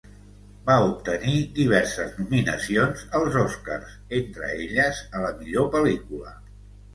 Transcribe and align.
Va 0.67 0.75
obtenir 0.85 1.35
diverses 1.57 2.15
nominacions 2.21 3.03
als 3.19 3.37
Oscars, 3.43 3.93
entre 4.21 4.51
elles 4.57 5.05
a 5.21 5.23
la 5.27 5.31
millor 5.43 5.71
pel·lícula. 5.79 6.35